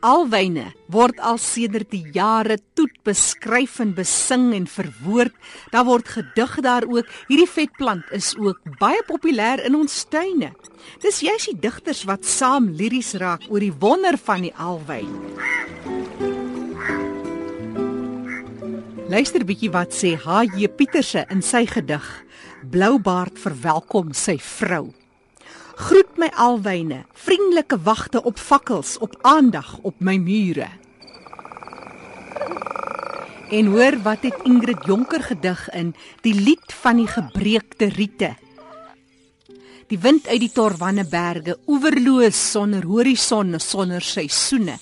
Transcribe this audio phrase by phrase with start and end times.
[0.00, 5.34] Alwyne word al sedert die jare toet beskryf en besing en verwoord.
[5.74, 7.08] Daar word gedig daar ook.
[7.28, 10.54] Hierdie vetplant is ook baie populêr in ons tuine.
[11.04, 15.12] Dis juist die digters wat saam liries raak oor die wonder van die alwyn.
[19.10, 20.70] Luister bietjie wat sê H.J.
[20.78, 22.08] Pieterse in sy gedig
[22.72, 24.86] Bloubaard verwelkom sy vrou.
[25.80, 30.66] Groet my alwyne, vriendelike wagte op fakkels, op aandag op my mure.
[33.48, 38.34] En hoor wat het Ingrid Jonker gedig in die lied van die gebreekte riete.
[39.88, 44.76] Die wind uit die Torwanneberge, oeverloos sonder horison, sonder seisoene,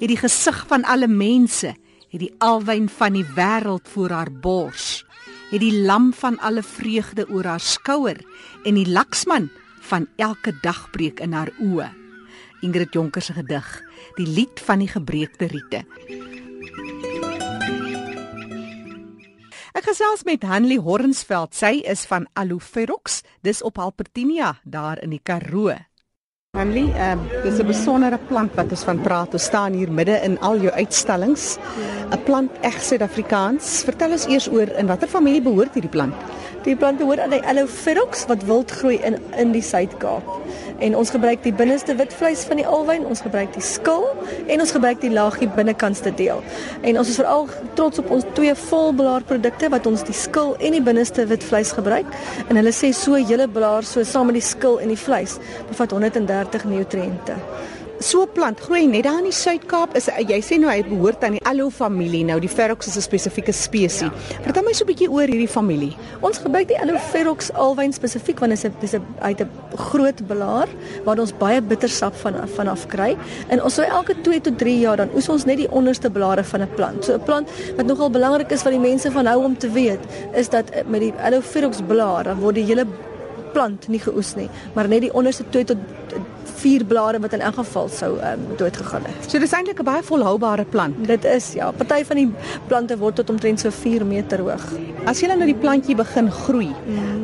[0.00, 1.76] het die gesig van alle mense,
[2.08, 5.04] het die alwyn van die wêreld voor haar bors,
[5.52, 8.24] het die lam van alle vreugde oor haar skouer
[8.64, 9.52] en die laksman
[9.88, 11.88] van elke dagbreek in haar oë.
[12.62, 13.66] Ingrid Jonker se gedig,
[14.18, 15.84] die lied van die gebreekte riete.
[19.78, 21.54] Ek gesels met Hanlie Hornsveld.
[21.54, 25.76] Sy is van Aloferox, dis op Albertinia daar in die Karoo.
[26.58, 27.14] Hanlie, uh,
[27.44, 29.32] dis 'n besondere plant wat ons van praat.
[29.32, 31.56] Ons staan hier midde in al jou uitstallings.
[32.10, 33.82] 'n Plant reg Suid-Afrikaans.
[33.86, 36.14] Vertel ons eers oor in watter familie behoort hierdie plant?
[36.64, 40.22] Die plante hoort aan die Aloeferox wat wild groei in in die Suid-Kaap.
[40.78, 44.04] En ons gebruik die binneste wit vleis van die alwyn, ons gebruik die skil
[44.46, 46.42] en ons gebruik die laagie binnekantste deel.
[46.82, 50.72] En ons is veral trots op ons twee volblaar produkte wat ons die skil en
[50.72, 52.06] die binneste wit vleis gebruik.
[52.48, 55.90] En hulle sê so hele blaar so saam met die skil en die vleis bevat
[55.90, 57.36] 130 nutriënte
[58.00, 61.22] so 'n plant groei net daar in die Suid-Kaap is jy sê nou hy behoort
[61.24, 64.00] aan die Aloe familie nou die Ferox is 'n spesifieke spesies.
[64.00, 64.10] Ja.
[64.42, 65.96] Vertel my so 'n bietjie oor hierdie familie.
[66.20, 69.50] Ons gebruik die Aloe Ferox alwyn spesifiek want dit is 'n dis 'n uit 'n
[69.76, 70.68] groot blaar
[71.04, 73.16] waar ons baie bittersap van vanaf kry
[73.48, 76.44] en ons so elke 2 tot 3 jaar dan oes ons net die onderste blare
[76.44, 77.04] van 'n plant.
[77.04, 80.00] So 'n plant wat nogal belangrik is vir die mense van hou om te weet
[80.34, 82.86] is dat met die Aloe Ferox blaar dan word die hele
[83.52, 85.78] plant nie geoes nie, maar net die onderste 2 tot
[86.62, 89.30] vier blare wat in elk geval sou um, dood gegaan het.
[89.30, 91.06] So dis eintlik 'n baie volhoubare plant.
[91.06, 92.30] Dit is ja, party van die
[92.66, 94.66] plante word tot omtrent so 4 meter hoog.
[95.06, 97.18] As jy nou die plantjie begin groei, mm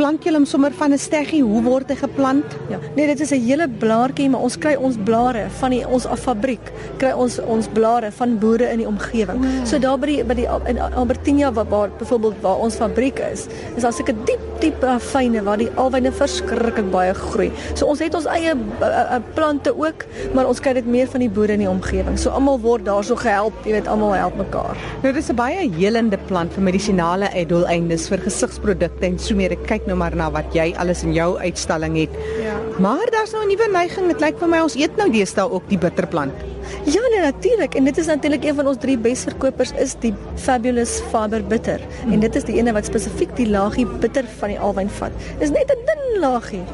[0.00, 1.42] plant jy hom sommer van 'n steggie?
[1.42, 2.56] Hoe word hy geplant?
[2.70, 2.78] Ja.
[2.96, 6.72] Nee, dit is 'n hele blaartjie, maar ons kry ons blare van die ons fabriek,
[6.98, 9.40] kry ons ons blare van boere in die omgewing.
[9.40, 9.66] Wow.
[9.66, 13.46] So daar by die by die in Albertinia waar, waar byvoorbeeld waar ons fabriek is,
[13.76, 17.50] is daar seker diep diep uh, fyne waar die alwyne verskriklik baie groei.
[17.74, 18.54] So ons het ons eie
[19.34, 20.04] plante ook,
[20.34, 22.18] maar ons kry dit meer van die boere in die omgewing.
[22.18, 24.76] So almal word daarso gehelp, jy weet almal help mekaar.
[25.02, 29.56] Nou dis 'n baie helende plant vir medisinale doeleindes vir gesigsprodukte en so meer.
[29.66, 32.10] Kyk nou maar na wat jy alles in jou uitstalling het.
[32.42, 32.54] Ja.
[32.78, 34.06] Maar daar's nou 'n nuwe neiging.
[34.08, 36.32] Dit lyk vir my ons eet nou deesdae ook die bitterplant.
[36.84, 37.74] Ja, nee, natuurlik.
[37.74, 41.80] En dit is natuurlik een van ons drie beste verkopers is die Fabulous Fiber Bitter.
[42.10, 45.12] En dit is die ene wat spesifiek die laagie bitter van die alwyn vat.
[45.38, 46.64] Dis net 'n dun laagie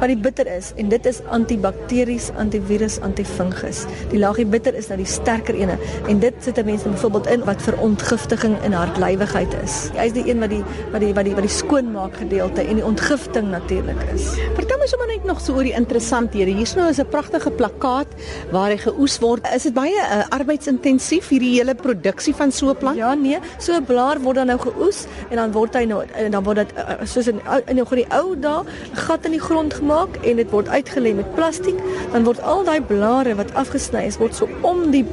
[0.00, 3.84] wat die bitter is en dit is antibakteries, antivirus, antifungus.
[4.12, 5.78] Die laagie bitter is nou die sterker ene
[6.10, 9.76] en dit sit mense byvoorbeeld in wat vir ontgiftiging in hartlywigheid is.
[9.96, 10.62] Hy is die een wat die
[10.92, 14.28] wat die wat die wat die skoonmaak gedeelte en die ontgifting natuurlik is.
[14.58, 16.54] Vertel my sommer net nog so oor die interessanthede.
[16.56, 18.08] Hier's nou is 'n pragtige plakkaat
[18.52, 19.46] waar hy geoes word.
[19.54, 22.96] Is dit baie uh, arbeidsintensief hierdie hele produksie van so 'n plant?
[22.96, 26.30] Ja, nee, so 'n blaar word dan nou geoes en dan word hy nou en
[26.30, 29.85] dan word dit uh, soos in in die ou dae gat in die grond gemaak
[30.22, 31.78] en dit word uitgelê met plastiek,
[32.12, 35.04] dan word al daai blare wat afgesny is, word so om die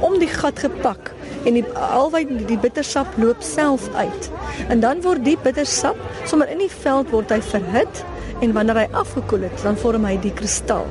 [0.00, 1.10] om die gat gepak
[1.44, 4.30] en die alwy die bittersap loop self uit.
[4.72, 8.04] En dan word die bittersap sommer in die veld word hy verhit
[8.40, 10.86] en wanneer hy afgekoel het, dan vorm hy die kristal.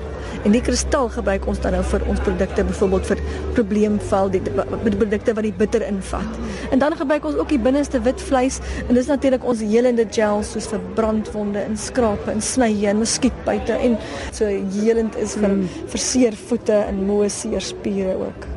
[0.47, 3.23] En die kristal gebruik ons dan nou vir ons produkte, byvoorbeeld vir
[3.57, 6.37] probleemval, die, die produkte wat die bitter invat.
[6.71, 10.53] En dan gebruik ons ook die binneste wit vleis en dis natuurlik ons helende gels
[10.53, 13.97] soos vir brandwonde en skrape en snye en muskietbyte en
[14.31, 15.67] so helend is vir mm.
[15.91, 18.47] verseer voete en moe seerspiere ook.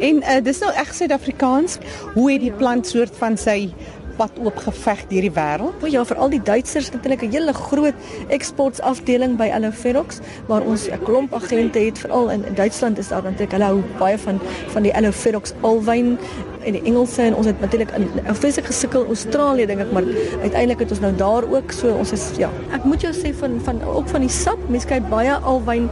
[0.00, 1.78] En uh, dis nou reg Suid-Afrikaans.
[2.14, 3.72] Hoe het die plant soort van sy
[4.22, 5.82] pad oop geveg deur die wêreld.
[5.82, 7.94] O ja, veral die Duitsers het natuurlik 'n hele groot
[8.28, 11.98] eksportafdeling by Aloferox waar ons 'n klomp agente het.
[11.98, 16.18] Veral in, in Duitsland is daar natuurlik hulle hou baie van van die Aloferox alwyn
[16.64, 20.04] en die Engelse en ons het natuurlik in fisies gesukkel Australië dink ek maar
[20.42, 21.72] uiteindelik het ons nou daar ook.
[21.72, 22.50] So ons is ja.
[22.72, 24.58] Ek moet jou sê van van ook van die sap.
[24.68, 25.90] Mense kyk baie alwyn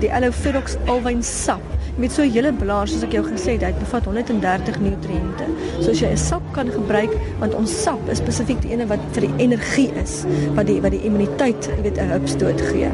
[0.00, 1.62] die Aloferox alwyn sap
[1.96, 5.44] Met so 'n hele blaar soos ek jou gesê het, dit bevat 130 nutriënte.
[5.80, 8.98] So as jy 'n sap kan gebruik, want ons sap is spesifiek die ene wat
[9.12, 12.90] vir die energie is, wat die wat die immuniteit, jy weet, 'n hupstoot gee.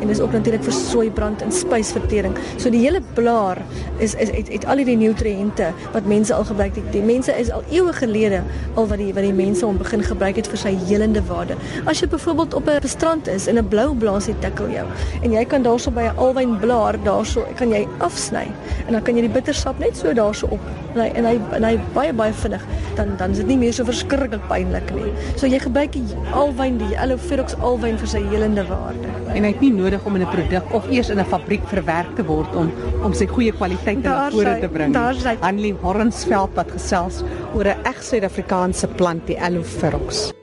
[0.00, 2.34] En dis ook natuurlik vir soeibrand en spysvertering.
[2.56, 3.58] So die hele blaar
[3.98, 6.92] is is het, het al hierdie nutriënte wat mense al gebruik het.
[6.92, 8.42] Die mense is al eeue gelede
[8.74, 11.54] al wat die wat die mense hom begin gebruik het vir sy helende waarde.
[11.84, 14.86] As jy byvoorbeeld op 'n strand is en 'n blou blaas het tikkel jou
[15.22, 18.39] en jy kan daarso by 'n alwyn blaar daarso kan jy afsny
[18.86, 20.60] en dan kan jy die bittersap net so daarso op
[20.94, 22.64] en hy en hy en hy baie baie vinnig
[22.96, 25.12] dan dan is dit nie meer so verskriklik pynlik nie.
[25.36, 29.12] So jy gebruik die alwyn die Aloeferox alwyn vir sy helende waarde.
[29.34, 32.16] En hy het nie nodig om in 'n produk of eers in 'n fabriek verwerk
[32.16, 32.72] te word om
[33.04, 34.92] om sy goeie kwaliteit na vore te bring.
[34.92, 35.36] Daar's hy.
[35.40, 37.22] Annelie Hornsveld wat gesels
[37.54, 40.39] oor 'n reg Suid-Afrikaanse plant die Aloeferox.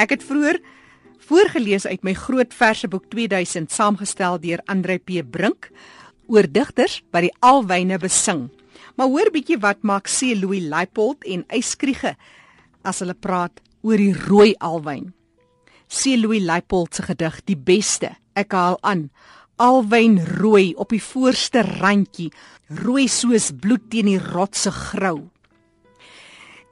[0.00, 0.56] Ek het vroeër
[1.28, 5.68] voorgeles uit my groot verseboek 2000 saamgestel deur Andre P Brink
[6.30, 8.46] oor digters wat die alwyne besing.
[8.96, 12.14] Maar hoor bietjie wat maak C Louis Leipold en Eyskriege
[12.80, 15.10] as hulle praat oor die rooi alwyn.
[15.90, 18.14] C Louis Leipold se gedig Die beste.
[18.32, 19.10] Ek haal aan.
[19.60, 22.30] Alwyn rooi op die voorste randjie,
[22.80, 25.28] rooi soos bloed teen die rotse grou.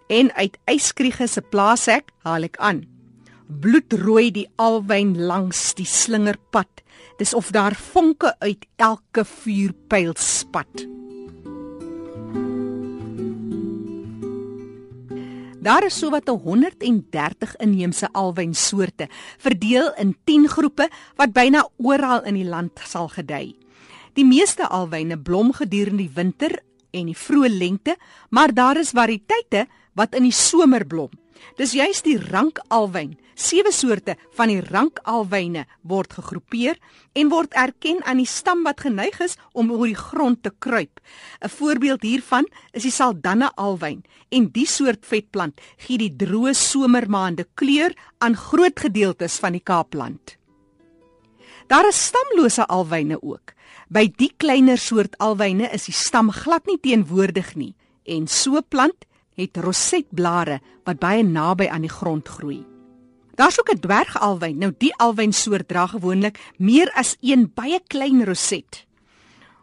[0.08, 2.86] En uit Eyskriege se plaashek haal ek aan
[3.48, 6.84] bloedrooi die alwyn langs die slingerpad.
[7.18, 10.86] Dis of daar vonke uit elke vuurpyl spat.
[15.58, 19.08] Daar is sowat 130 inheemse alwynsoorte,
[19.42, 20.86] verdeel in 10 groepe
[21.18, 23.56] wat byna oral in die land sal gedei.
[24.14, 26.54] Die meeste alwyne blom gedurende die winter
[26.90, 27.96] en die vroeë lente,
[28.30, 29.66] maar daar is variëteite
[29.98, 31.10] wat in die somer blom.
[31.58, 33.16] Dis juist die rankalwyn.
[33.38, 36.78] Sewe soorte van die rankalwyne word gegroepeer
[37.14, 41.00] en word erken aan die stam wat geneig is om oor die grond te kruip.
[41.42, 47.46] 'n Voorbeeld hiervan is die Saldanha alwyn en die soort vetplant gee die droë somermaande
[47.54, 50.36] kleur aan groot gedeeltes van die Kaapland.
[51.68, 53.52] Daar is stamlose alwyne ook.
[53.88, 57.74] By die kleiner soort alwyne is die stam glad nie teenwoordig nie
[58.08, 59.04] en so plant
[59.38, 62.64] het rosetblare wat baie naby aan die grond groei.
[63.38, 64.58] Daar's ook 'n dwergalwyn.
[64.58, 68.86] Nou die alwynsoort dra gewoonlik meer as een baie klein roset.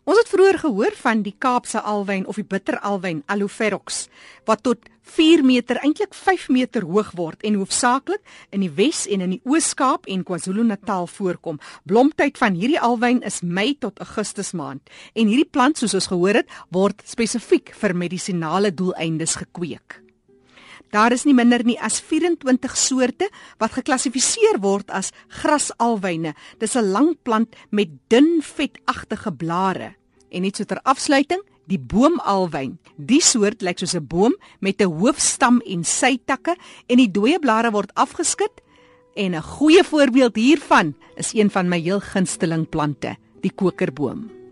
[0.06, 4.04] Ons het vroeër gehoor van die Kaapse alwyn of die bitteralwyn Aloeferox
[4.46, 4.86] wat tot
[5.16, 8.22] 4 meter eintlik 5 meter hoog word en hoofsaaklik
[8.54, 11.58] in die Wes en in die Oos-Kaap en KwaZulu-Natal voorkom.
[11.90, 16.44] Blomtyd van hierdie alwyn is Mei tot Augustus maand en hierdie plant soos ons gehoor
[16.44, 20.05] het word spesifiek vir medisinale doeleindes gekweek.
[20.92, 25.12] Daar is nie minder nie as 24 soorte wat geklassifiseer word as
[25.42, 26.36] grasalwyne.
[26.60, 29.96] Dis 'n lang plant met dun vetagtige blare.
[30.32, 32.78] En net so ter afsluiting, die boomalwyn.
[32.98, 36.56] Die soort lyk soos 'n boom met 'n hoofstam en sytakke
[36.88, 38.62] en die dooie blare word afgeskit.
[39.16, 44.45] En 'n goeie voorbeeld hiervan is een van my heel gunsteling plante, die kokerboom.